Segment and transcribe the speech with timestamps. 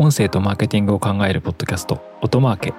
[0.00, 2.72] 音声とマーケティングを考えるポッドキャスト音マーケ。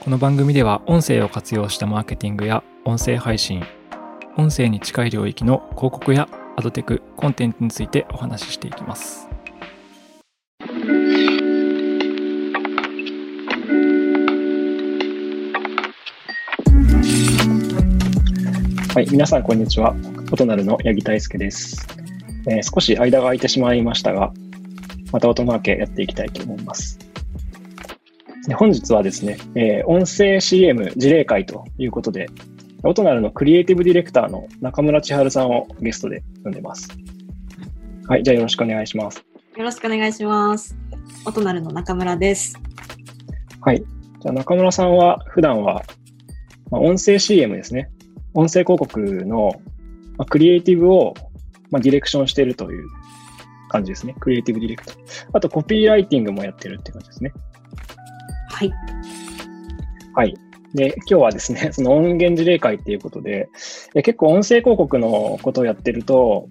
[0.00, 3.62] この番組では音声を活用したマーケティングや音声配信
[4.36, 9.28] 音声に近い領域の広告やアドテクコンテンツについてお話ししていきます。
[18.92, 19.94] はい、皆さんこんにちは。
[20.32, 21.86] 音なるの八木大輔です、
[22.48, 24.32] えー少し間が空いてしまいましたが、
[25.12, 26.98] また音マーケやっていきたいと思います。
[28.46, 32.28] で本日はですね、えー音声 CM 事例会ということで、
[32.82, 36.88] 音なるのクリエイティブディレクターの中村千春さんをゲストで呼んでます。
[38.08, 39.24] はい、じゃあよろしくお願いします。
[39.56, 40.76] よろしくお願いします。
[41.26, 42.58] お隣の中村です。
[43.60, 43.84] はい。
[44.20, 45.82] じゃあ中村さんは普段は、
[46.70, 47.90] まあ、音声 CM ですね。
[48.32, 49.60] 音声広告の、
[50.16, 51.14] まあ、クリエイティブを、
[51.70, 52.88] まあ、ディレクションしているという
[53.70, 54.14] 感じですね。
[54.20, 54.92] クリエイティブディレクト。
[55.32, 57.32] あとコピーライティングもやってるって感じですね。
[58.48, 58.72] はい。
[60.14, 60.34] はい。
[60.74, 63.48] で、今日はですね、 その音源事例会っていうことで、
[63.94, 66.48] え結構音声広告のことをやってると、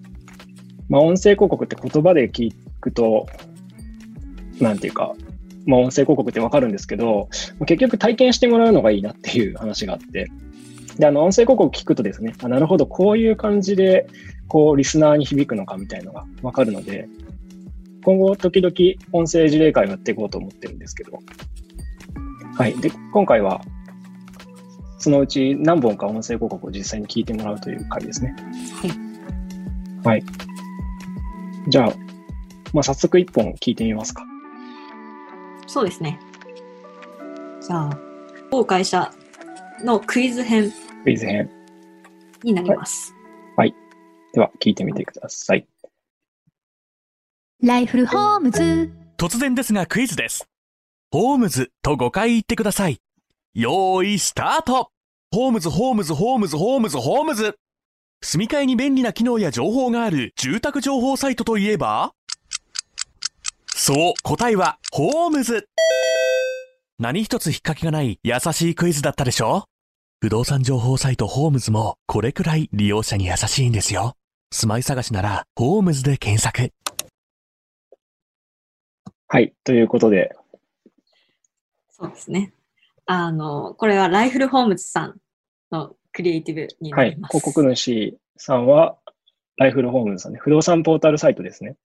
[0.88, 3.26] まあ、音声広告って言葉で聞くと、
[4.60, 5.14] なんていうか、
[5.66, 7.28] まあ、音声広告ってわかるんですけど、
[7.66, 10.26] 結局体験してもらうのがいいなっていう話があって、
[10.96, 14.06] で、あの、音声広告聞くとですね、あなるほど、こういう感じで、
[14.48, 17.08] こう、リスナーに響くのかみたいのがわかるので、
[18.04, 18.74] 今後、時々
[19.12, 21.18] 音声事例会をやっていこうと思ってるんですけど、
[22.56, 22.74] はい。
[22.80, 23.60] で、今回は、
[24.98, 28.36] そのうち何本か音声広告を実際に聞いてもらうという回ですね。
[30.02, 30.16] はい。
[30.16, 30.24] はい。
[31.68, 31.92] じゃあ、
[32.72, 34.24] まあ、早速一本聞いてみますか。
[35.66, 36.18] そうですね。
[37.60, 37.98] じゃあ、
[38.50, 39.10] 某会社
[39.84, 40.72] のクイズ編
[41.04, 41.50] クイズ編。
[42.42, 43.14] になります。
[44.32, 45.66] では、聞いてみてください。
[47.62, 50.48] ライフルホームズ突然ですがクイズです。
[51.10, 53.00] ホームズと5回言ってください。
[53.54, 54.92] よーい、スタート
[55.32, 57.58] ホームズ、ホームズ、ホームズ、ホームズ、ホームズ。
[58.22, 62.12] 住み替えに便利な機能や情報がある住宅情報サイトといえば？
[63.74, 65.66] そう、答えは、ホームズ。
[67.00, 69.64] 何一つ引っ掛けがない優しいクイズだったでしょ？
[70.20, 74.16] 不動産情報サイトホームズもこれくらい利用者に優しいんですよ。
[74.50, 76.74] 住まい探しなら、ホームズで検索。
[79.28, 79.54] はい。
[79.64, 80.36] ということで、
[81.90, 82.52] そうですね。
[83.06, 85.16] あの、これはライフルホームズさん
[85.70, 87.16] のクリエイティブになはいり。
[87.16, 87.32] ます。
[87.38, 88.98] 広告主さんは、
[89.56, 90.38] ライフルホームズさんね。
[90.38, 91.76] 不動産ポータルサイトですね。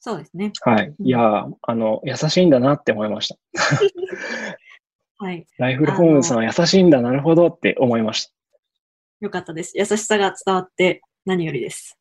[0.00, 0.50] そうですね。
[0.62, 0.94] はい。
[0.98, 3.36] いやー、あの、優しいんだなって思いました。
[5.22, 5.46] はい。
[5.58, 8.32] ライフルホームズさんは優しいんだ、なるほどって思いました。
[9.20, 9.76] よかったです。
[9.76, 11.98] 優しさが伝わって何よりです。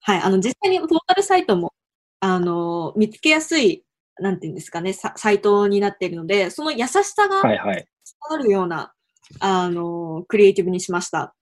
[0.00, 0.20] はい。
[0.20, 1.72] あの、実際にポータルサイトも、
[2.20, 3.86] あの、見つけやすい、
[4.18, 7.88] なんていうんですかね、ササイトになっているので、その優しさが伝はいはい。
[8.28, 8.92] わるような、
[9.40, 11.34] あの、クリエイティブにしました。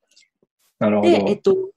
[0.78, 1.54] なるほで、えっど。
[1.54, 1.72] と、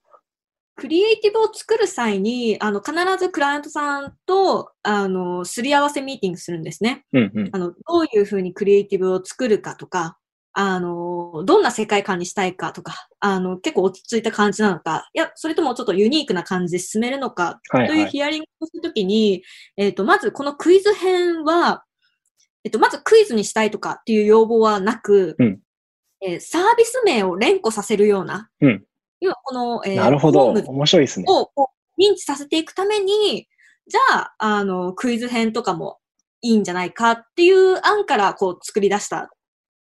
[0.75, 7.05] クリエイティブを作る際に、あの、必ずクライアントさんと、あの、すり合わせミーティングするんですね。
[7.13, 7.49] うんうん。
[7.53, 10.17] あの、どういうふうにクリエイティブを作るかとか、
[10.51, 17.87] あの、どんな世界観にしたいかとか、あの、結構落ち着いた感じなのか、いや、それともちょっとユニークな感じで進めるのか、はいはい。
[17.89, 19.43] というヒアリングをするときに、
[19.77, 21.83] えっ、と、まずこのクイズ編は、
[22.63, 25.59] えっ、と、まずクイズにしたいとかっていう要望はなく、うん
[26.21, 28.85] えーサービス名を連呼させるような、うん
[29.21, 30.47] 要はこの、えーなるほど。
[30.47, 31.25] 面白いですね。
[31.27, 31.49] を
[31.99, 33.47] 認知させていくために、
[33.87, 35.99] じゃあ、あの、クイズ編とかも
[36.41, 39.31] いいんじゃないかっていう案からこう作り出した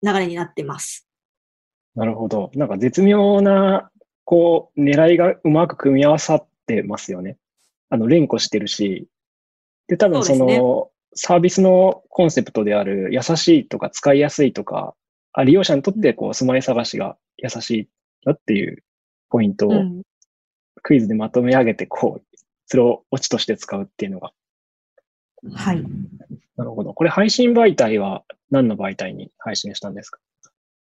[0.03, 1.07] 流れになってます。
[1.95, 2.51] なるほど。
[2.55, 3.89] なんか絶妙な、
[4.23, 7.37] こう、狙いがうまく組み合わさってますよね。
[7.89, 9.07] あの、連呼してるし。
[9.87, 14.95] で、多分その、サービスのコンセプトである優しいとか使いやすいとか、
[15.31, 17.89] あ利用者にとってこう、住まい探しが優しい
[18.23, 18.83] よっていう
[19.35, 20.01] ポイントをうん、
[20.81, 22.37] クイズでまとめ上げて、こう、
[22.67, 24.31] それをオチとして使うっていうのが。
[25.53, 25.83] はい。
[26.55, 26.93] なるほど。
[26.93, 30.21] これ配信媒体は何の媒体に配信したんですか？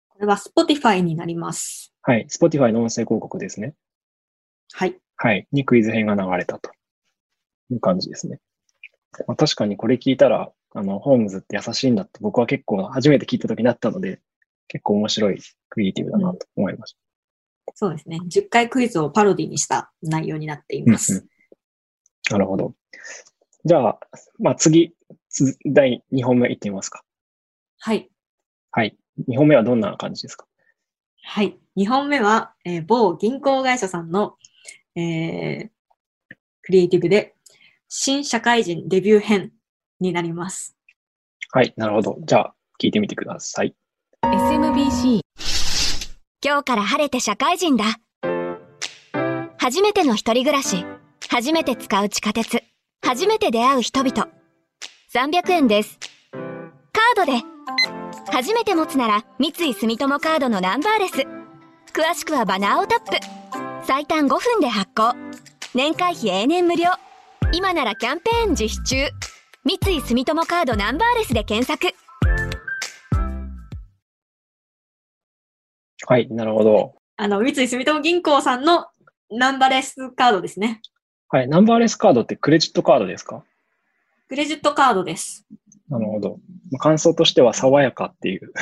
[0.10, 1.96] これは Spotify になります。
[2.04, 2.28] はい。
[2.30, 3.74] Spotify の音声広告ですね。
[4.74, 4.96] はい。
[5.16, 5.48] はい。
[5.52, 6.70] にクイズ編が流れたと
[7.72, 8.40] いう感じですね。
[9.26, 14.22] まあ、確かにこれ聞いたら、あの、ホームズって優しいんだって僕は結構初めて聞いた時になったので、
[14.68, 16.96] 結構面白いクリエイティブだなと思いまし
[17.76, 18.20] そうですね。
[18.28, 20.92] 10回クイズをパロディにした内容になっていた。
[20.92, 21.14] ます。
[21.14, 21.28] うんうん
[22.30, 22.76] なるほど。
[23.64, 24.00] じゃあ、
[24.38, 24.94] まあ次、
[25.30, 27.06] つ第2本目いってみますか。
[27.80, 28.10] はい。
[28.72, 28.98] はい。
[29.30, 30.46] 2本目はどんな感じですか？
[31.24, 31.58] はい。
[31.78, 34.36] 2本目は、えー某銀行会社さんの、
[34.96, 35.70] えー
[36.64, 37.34] クリエイティブで、
[37.88, 39.54] 新社会人デビュー編
[40.02, 40.76] になります。
[41.52, 42.18] はい、なるほど。
[42.26, 43.74] じゃあ、聞いてみてください。
[44.24, 45.22] SMBC
[46.48, 48.00] 今日から晴れて社会人だ。
[49.58, 50.86] 初めての一人暮らし。
[51.30, 52.64] 初めて使う地下鉄。
[53.06, 54.30] 初めて出会う人々。
[55.14, 56.00] 300円です。
[56.32, 57.44] カードで。
[58.32, 61.16] 初めて持つなら三井住友カードのナンバーレス。
[61.92, 63.18] 詳しくはバナーをタップ。
[63.86, 65.18] 最短5分で発行。
[65.76, 66.92] 年会費永年無料。
[67.52, 68.96] 今ならキャンペーン実施中。
[69.66, 71.94] 三井住友カードナンバーレスで検索。
[76.10, 76.96] はい、なるほど。
[77.18, 78.88] あの、三井住友銀行さんの
[79.30, 80.82] ナンバーレスカードですね。
[81.28, 83.44] はい、ナンバーレスカードってクレジットカードですか？
[84.30, 85.46] クレジットカードです。
[85.90, 86.40] なるほど。
[86.72, 88.54] まあ感想としては爽やかっていう。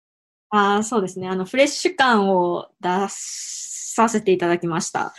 [0.48, 1.28] ああ、そうですね。
[1.28, 5.12] あの、フレッシュ感を出させていただきました。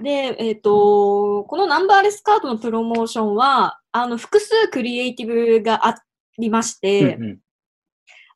[0.00, 5.26] で、えっ、と、このナンバーレスカードのプロモーションは、あの、複数クリエイティ
[5.58, 5.96] ブがあ
[6.38, 7.38] りまして、うんうん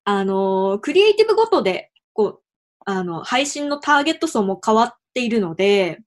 [0.05, 1.92] あの、クリエイティブごとで、
[2.85, 6.01] あの、配信のターゲット層も変わっているので、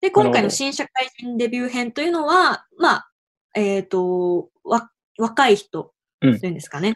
[0.00, 3.10] で、今回の新社会人デビュー編というのは、まあ、
[3.54, 6.38] えっ、と、わ、若い人、うん。
[6.38, 6.94] というんですかね、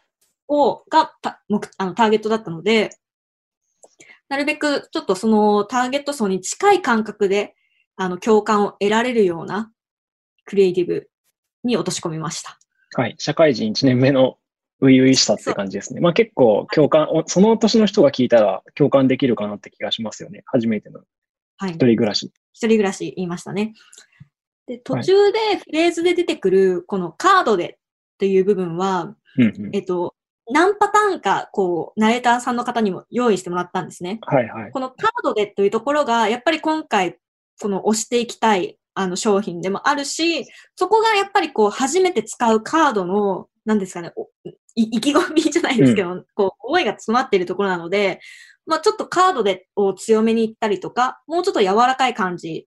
[0.48, 2.90] を、がた目あのターゲットだったので、
[4.28, 7.54] なるべくちょっとそのターゲット層に近い感覚で、
[7.96, 9.72] あの、共感を得られるような
[10.44, 11.10] クリエイティブ
[11.64, 12.58] に落とし込みました。
[12.96, 14.37] はい、社会人1年目の
[14.80, 16.00] 初々しさって感じですね。
[16.00, 20.42] まあ結構共感、おその年の人が聞いたら共感できるかなって気がしますよね。
[20.46, 21.00] 初めての
[21.58, 21.70] はい。
[21.72, 22.32] 一人暮らし。
[22.52, 23.74] 一人暮らし言いましたね。
[24.66, 27.78] で、途中でフレーズで出てくる、このカードで
[28.14, 30.14] っていう部分は、うんうんえっと、
[30.50, 34.18] 何パターンか、こう、ナレーターさんの方にも用意してもらったんですね。
[34.22, 34.70] はいはい。
[34.70, 37.18] このカードでというところが、やっぱり今回、
[37.60, 40.46] この押していきたい、あの、商品でもあるし、
[40.76, 44.12] そこがやっぱりこう、初めて使うカードの、なんですかね、
[44.92, 48.20] 意気込みじゃないですけど、こう、思いが詰まっているところなので、
[48.66, 52.66] まあちょっとカードでを強めに行ったりとか、もうちょっと柔らかい感じ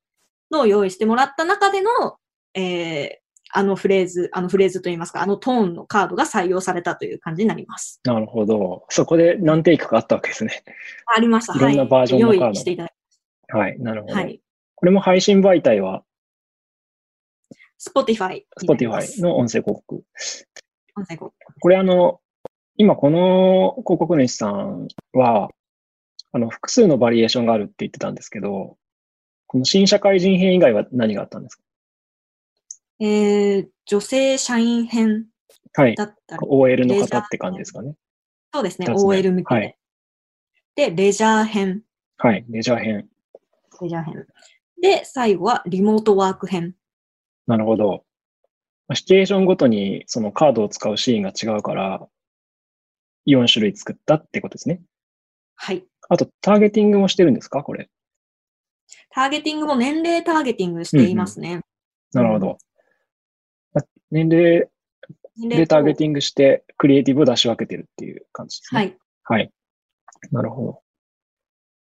[0.51, 1.89] のを用意してもらった中での、
[2.53, 3.09] えー、
[3.53, 8.01] あのフレーズ、あのフレーズといいますか、あのトーンのカードが採用されたという感じになります。
[8.03, 8.85] なるほど。
[8.89, 10.63] そこで何テイクかあったわけですね。
[11.05, 11.53] ありました。
[11.53, 12.91] いろんなバージョンのカード用意していただき
[13.53, 14.13] はい、なるほど。
[14.13, 14.41] はい。
[14.75, 16.03] これも配信媒体は
[17.79, 20.03] ？Spotify Spotify の音声広告。
[21.59, 22.19] これあの、
[22.77, 25.49] 今この広告主さんは、
[26.31, 28.77] あの、複数のバリエーションがあるって言ってたんですけど、
[29.47, 31.63] この新社会人編以外は何があったんですか？
[32.99, 35.25] えー、女性社員編
[35.73, 35.95] はい。
[35.95, 37.95] だったり、OL の方って感じですかね。
[38.53, 39.61] そうですね、二つ目 OL 向けで。
[39.61, 39.77] はい
[40.73, 41.83] で、レジャー編、
[42.17, 42.45] はい。
[42.49, 43.09] レジャー編。
[43.81, 44.25] レジャー編。
[44.81, 46.75] で、最後はリモートワーク編。
[47.45, 48.05] なるほど。
[48.91, 52.05] まあシチュエーションごとにそのカードを使うシーンが違うから、
[53.25, 54.81] 4種類作ったってことですね。
[55.55, 55.85] はい。
[56.09, 57.63] あと、ターゲティングもしてるんですか？
[57.63, 57.89] これ。
[59.11, 61.61] ターゲティングも年齢ターゲティングしていますね。
[62.11, 62.57] なるほど。
[63.73, 64.67] まあ年齢
[65.37, 68.81] でターゲとティングして、クリエイティブを出し分けてるっていう感じですね。
[68.81, 68.97] はい。
[69.23, 69.51] はい。
[70.33, 70.81] なるほど。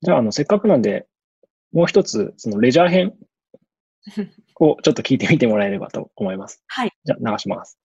[0.02, 1.08] じゃあ、あの、せっかくなんで、
[1.72, 3.14] もう一つ、そのレジャー編
[4.62, 6.64] をちょっと聞いてみてもらえればと思います。
[6.68, 6.92] はい。
[7.04, 7.78] じゃあ、流します。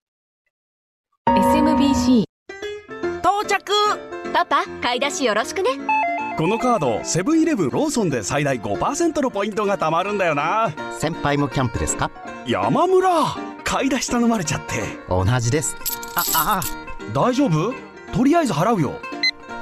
[1.26, 2.24] SMBC
[3.20, 3.72] 到着。
[4.32, 5.70] パパ、買い出しよろしくね。
[6.36, 10.70] このカードセブンイレブンローソンで最大5%のポイントが貯まるんだよな。
[10.98, 12.10] 先輩もキャンプですか？
[12.46, 13.08] 山村
[13.64, 14.82] 買い出し頼まれちゃって。
[15.08, 15.76] 同じです。
[16.14, 16.62] ああ
[17.14, 17.72] 大丈夫？
[18.14, 19.00] とりあえず払うよ。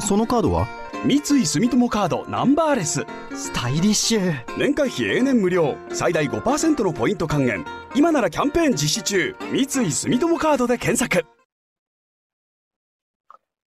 [0.00, 0.66] そのカードは？
[1.04, 7.62] 三井住友カードナンバーレススタイリッシュ年会費永年無料最大5%のポイント還元
[7.94, 11.26] 今ならキャンペーン実施中三井住友カードで検索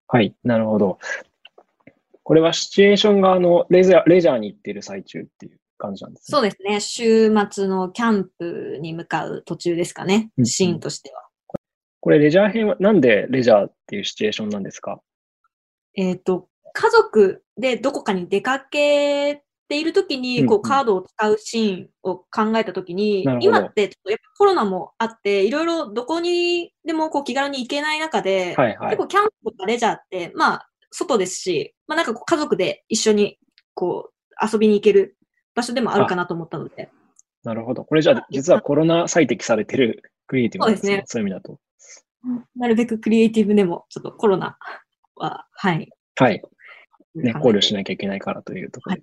[0.07, 0.33] はい。
[0.43, 0.99] なるほど。
[2.23, 6.35] これはシチュエーションが、あの、レジャー、レジャーに行ってる最中っていう感じなんですね。
[6.35, 6.79] そうですね。
[6.79, 10.43] 週末のキャンプに向かう途中ですかねう。
[10.43, 11.23] んシーンとしては。
[12.01, 15.01] これ、レジャー編は、なんでレジャーっていうシチュエーションなんですか？
[15.95, 28.97] えっ、と、家族でどこかに出かけているときに、こう、カードを使うシーンを考えたときに今ってちょっとやっぱコロナもあって、いろいろどこにでもこう気軽に行けない中で、はいはい結。
[28.97, 33.39] 構キャンプとかレジャーって、まあ、外ですし、まあなんかこう家族で一緒に
[33.73, 35.17] こう遊びに行ける
[35.55, 36.89] 場所でもあるかなと思ったので、
[37.45, 37.85] なるほど。
[37.85, 40.91] これじゃあ、実はコロナ最適されてるクリエイティブなんですね。
[40.91, 41.59] そうですねそういう意味だと。
[42.55, 44.57] なるべくクリエイティブでもちょっとコロナ
[45.15, 45.89] は、はい。
[46.17, 46.41] はい。
[47.15, 49.01] ね、考慮しなきゃいけないからというところで。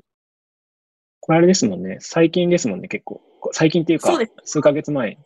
[1.20, 1.98] これあれですもんね。
[2.00, 3.22] 最近ですもんね、結構。
[3.40, 5.18] こ最近っていうかそうで、数ヶ月前。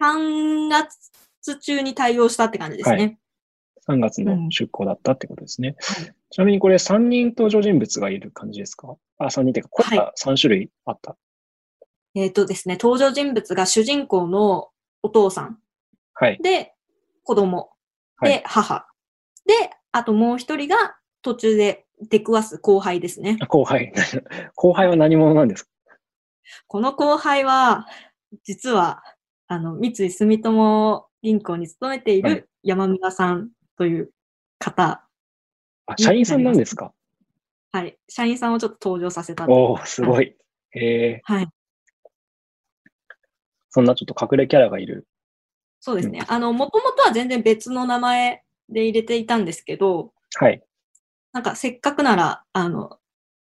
[0.00, 3.18] 3月月中に対応したって感じですね。
[3.88, 5.76] 3月の出向だったってことですね。
[6.30, 8.96] ちなみにこれ3人登場人物がいる感じですか？
[9.18, 11.16] あ、3人っていうか、声が3種類あった。
[12.14, 14.68] えっ、とですね、登場人物が主人公の
[15.02, 15.58] お父さん
[16.14, 16.38] はい。
[16.42, 16.74] で、
[17.24, 17.70] 子供
[18.16, 18.86] はいで、母。
[19.46, 23.38] で、あともう一人が途中で出くわす後輩ですね。
[23.40, 23.92] あ後輩。
[24.54, 25.70] 後輩は何者なんですか？
[26.66, 27.86] この後輩は、
[28.44, 29.02] 実は、
[29.46, 34.12] あの、三井住友銀行に勤めていはいる山村さんという
[34.58, 35.06] 方。
[35.86, 36.92] あ、社員さんなんですか？
[37.72, 37.98] はい。
[38.08, 39.52] 社員さんをちょっと登場させたと。
[39.52, 40.36] おおすごい。
[40.72, 41.48] へえ、はい。
[43.70, 45.06] そんなちょっと隠れキャラがいる。
[45.80, 46.22] そうですね。
[46.28, 50.62] あの、もともとは全然別の名前で入れていたんですけど、はい。
[51.32, 52.98] なんかせっかくなら、あの、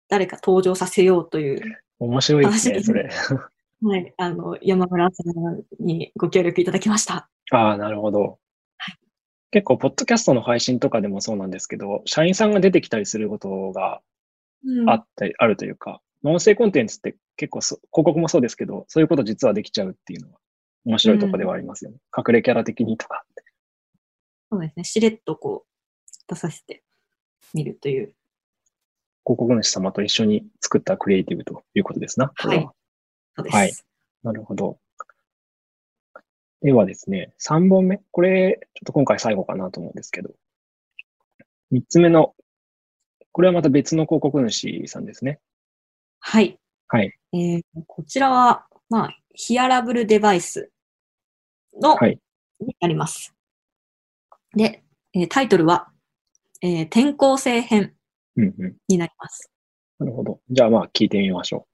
[0.09, 3.09] 誰か登場させようという、面白いですね、話それ。
[3.85, 7.29] はい、あの、山村さんにご協力いただきました。
[7.50, 8.38] ああ、なるほど。
[9.50, 14.00] 結構、ポッドキャストの配信とかでもそうなんですけど、社員さんが出てきたりすることが
[14.64, 20.38] うんあったり、あるというか、音声コンテンツって結構そ、広告もそうですけど、そういうこと実はできちゃうっていうのは
[20.85, 21.99] 面白いところではありますよね。
[22.17, 23.25] 隠れキャラ的にとか。
[24.50, 24.85] そうですね。
[24.85, 26.83] しれっとこう、出させて
[27.54, 28.14] みるという。
[29.25, 32.32] 広告主様と一緒に作ったクリエイティブということですな。
[32.35, 32.68] はい。
[33.37, 33.56] そうです。
[33.56, 33.73] はい
[34.23, 34.78] なるほど。
[36.62, 38.00] ではですね、3本目。
[38.12, 40.30] これ、ちょっと今回最後かなと思うんですけど。
[41.73, 42.35] 3つ目の、
[43.32, 45.40] これはまた別の広告主さんですね。
[46.21, 46.56] はい。
[46.87, 47.12] はい。
[47.32, 50.71] えーこちらは、まあ、ヒアラブルデバイス
[51.80, 52.18] の、はい
[52.61, 53.35] になります。
[54.54, 55.91] で、えータイトルは、
[56.62, 57.95] えー転校生編
[58.37, 58.76] うんうん。
[58.88, 59.50] になります。
[59.99, 60.40] なるほど。
[60.50, 61.66] じゃあまあ聞いてみましょ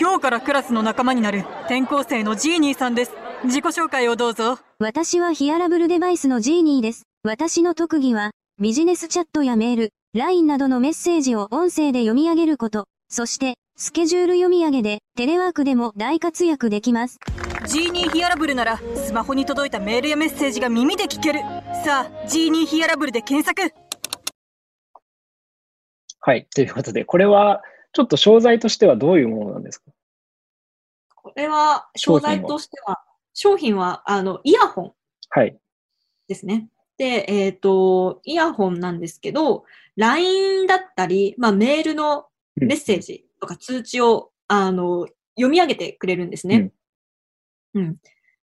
[0.00, 3.12] 今日からクラスの仲間になる転校生のジーニーさんです。
[3.44, 4.58] 自己紹介をどうぞ。
[4.78, 7.04] 私はヒアラブルデバイスのジーニーです。
[7.24, 8.30] 私の特技は、
[8.60, 17.18] ビジネスチャットやメール、LINE などのメッセージを音声で読み上げること、そして、スケジュール読み上げで、テレワークでも大活躍できます。
[17.66, 21.40] ジーニーヒアラブルなら、スマホに届いたメールやメッセージが耳で聞ける。
[21.84, 23.74] さあ、ジーニーヒアラブルで検索。
[23.74, 23.74] う。
[26.20, 26.46] はい。
[26.54, 27.60] ということで、これは、
[27.92, 29.90] ちょっと商材としてはどういうものなんですか？
[31.16, 33.00] これは、商材としては、
[33.34, 34.92] 商品は、あの、イヤホン
[35.30, 35.58] はい。
[36.28, 36.68] ですね。
[36.98, 39.64] で、えっ、と、イヤホンなんですけど、
[39.96, 46.70] LINE だったり、まあ、メールのメッセージとか通知を、あの、読み上げてくれるんですね。
[47.74, 47.96] うん。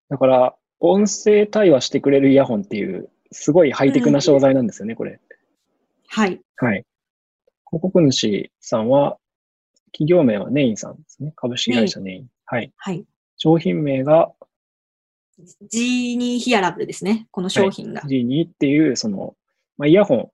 [0.09, 5.21] だから、音声対話してくれるイヤホンっていう、すごいハイテクな商材なんですよね、これ。
[6.09, 6.41] はい。
[6.57, 6.85] はい。
[7.71, 9.19] 広告主さんは、
[9.93, 11.33] 企業名はネインさんですね。
[11.37, 12.27] 株式会社ネイン。
[12.45, 12.73] はい。
[12.77, 13.05] はい。
[13.37, 14.33] 商品名が
[15.71, 17.29] ジーニーヒアラブルですね。
[17.31, 18.03] この商品が。
[18.03, 19.37] G2 っていう、その、
[19.77, 20.31] まあ、イヤホン、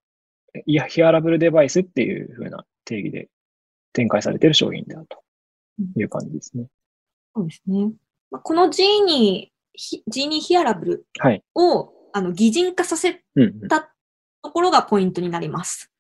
[0.65, 3.29] イヤヒアラブルデバイスっていう風な定義で
[3.95, 5.23] 展開されている商品であると
[5.97, 6.67] いう感じですね。
[7.35, 7.93] そうですね。
[8.31, 11.43] まあこのジーニーヒ、ジーニーヒアラブルはい。
[11.55, 13.25] を、あの、擬人化させ。
[13.69, 13.93] た
[14.43, 15.91] ところがポイントになります。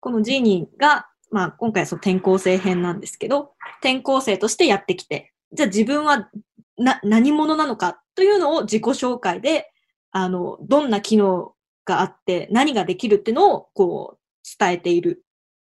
[0.00, 6.30] このジーニーが、まあ、今回はその転校生編なんですけど、転校生としてやってきて、じゃあ自分は
[6.76, 9.70] な何者なのかというのを自己紹介で、
[10.10, 11.54] あの、どんな機能
[11.84, 14.18] があって何ができるっていうのを、こう、
[14.58, 15.22] 伝えている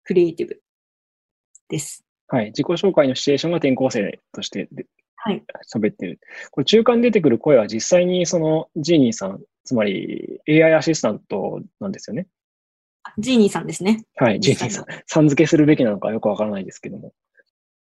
[0.04, 0.60] クリエイティブ
[1.68, 2.04] です。
[2.28, 2.46] はい。
[2.46, 5.42] 自己紹介のシチュエーションが転校生としてではい。
[5.74, 6.20] 喋ってる。
[6.50, 12.26] これ中間に出てくる声は実際にそのジーニーさん、つまり AI アシスタントなんですよね。
[13.18, 14.04] ジーニーさんですね。
[14.16, 14.40] はい。
[14.40, 14.86] ジーニーさん。
[15.06, 17.12] さん付けするべきなのかよくわからないですけども。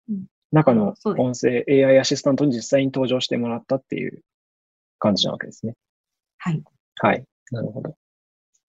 [0.08, 4.22] うん中の音声 AI アシスタントに実際に登場してもらったっていう
[5.00, 5.74] 感じなわけですね。
[6.38, 6.62] はい。
[7.00, 7.24] はい。
[7.50, 7.96] なるほど。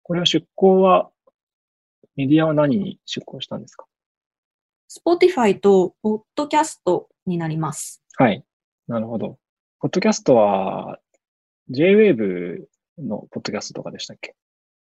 [0.02, 1.12] これは出向は、
[2.16, 3.86] メディアは何に出向したんですか？
[5.04, 8.04] Spotify と Podcast になります。
[8.18, 8.44] はい。
[8.88, 9.38] なるほど。
[9.80, 11.00] ポッドキャストは、
[11.72, 12.64] JWave
[13.00, 14.36] のポッドキャストとかでしたっけ？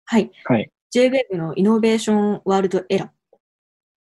[0.05, 0.31] はい。
[0.45, 0.71] はい。
[0.95, 3.09] JWeb のイノベーションワールドエラー。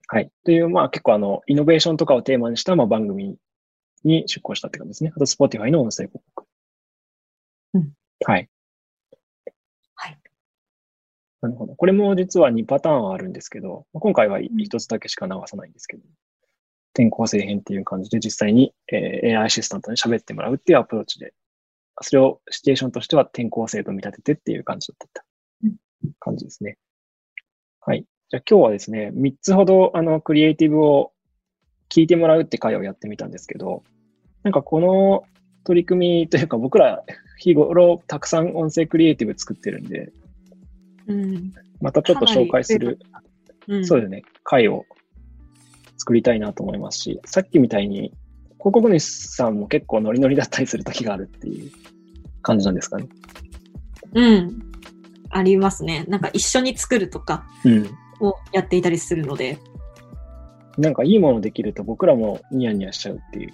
[0.08, 0.30] はい。
[0.44, 3.36] という、まあ結構あの、イノベーションとかをテーマにした、まあ、番組
[4.04, 5.12] に出向したって感じですね。
[5.14, 6.48] あと、Spotify の音声広告。
[7.74, 7.92] うん。
[8.24, 8.36] はい。
[8.36, 8.48] はい。
[11.40, 11.74] なるほど。
[11.74, 16.02] これも実は2パターンあるんですけど、まあ今回はん1つだけしか流さないんですけど、
[16.94, 21.32] 転校生編っていう感じで実際に、えー AI アシスタントに喋ってもらうっていうアプローチで、
[22.00, 25.24] それをシチュエーションとしては転校生と見立ててっていう感じだった
[25.64, 25.76] うん
[26.18, 26.76] 感じですね。
[27.80, 28.04] はい。
[28.30, 31.12] じゃあ今日はですね、3つほどあのクリエイティブを
[31.88, 33.84] 聞いてもらうって会をやってみたんですけど、
[34.42, 35.24] なんかこの
[35.64, 37.04] 取り組みというか僕ら
[37.38, 40.12] 日頃たくさん音声クリエイティブ作ってるんで、
[41.08, 41.52] うん。
[41.80, 42.98] またちょっと紹介する、
[43.66, 44.84] うん、そうですね、会を
[45.96, 48.12] 作りたいなと思いますし、さっきみたいに
[48.58, 51.70] 広告主さんも結構ノリノリだったりする時があるっていう
[52.42, 53.08] 感じなんですかね。
[54.14, 54.62] うん。
[55.30, 56.04] ありますね。
[56.08, 57.90] なんか一緒に作るとかうん。
[58.20, 59.58] をやっていたりするので。
[60.76, 63.52] なんかいいものできると僕らもニヤニヤしちゃうっていう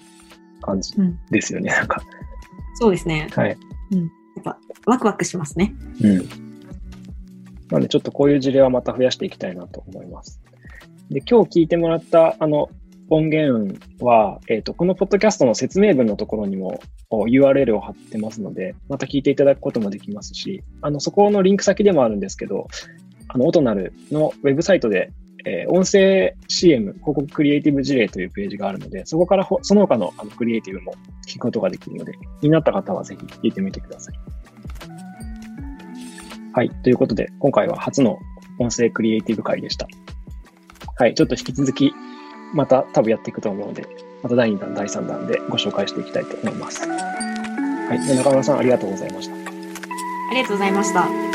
[0.62, 1.18] 感じうん。
[1.30, 2.02] ですよね、なんか。
[2.76, 3.28] そうですね。
[3.34, 3.48] はい。
[3.50, 5.74] やっぱワクワクしますね。
[6.02, 6.43] うん。
[7.74, 10.40] なのでちょっとこういう事例はまた増やしていきたいなと思います。
[11.10, 12.70] で、今日聞いてもらったあの
[13.10, 22.68] 音源は、えっ、と、このポッドキャストの説明文のところにも URL を貼ってますので、また聞いていただくこともできますし、あの、そこのリンク先でもあるんですけど、
[23.26, 25.10] あの、オトナルのウェブサイトで、
[25.44, 30.94] えー音声 CM 広告クリエイティブ事例というページがあるので、そこからその他のあのクリエイティブも
[31.26, 34.14] 聞くことができるので、気になった方はぜひ聞いてみてください。
[36.54, 36.70] はい。
[36.70, 38.20] ということで、今回は初の
[38.60, 39.88] 音声クリエイティブ会でした。
[40.96, 41.14] はい。
[41.14, 41.92] ちょっと引き続き、
[42.54, 43.84] また多分やっていくと思うので、
[44.22, 46.88] また第2弾、第3弾でご紹介していきたいと思います。
[46.88, 48.16] はい。
[48.16, 49.34] 中村さん、ありがとうございました。
[49.34, 49.38] あ
[50.32, 51.33] りがとうございました。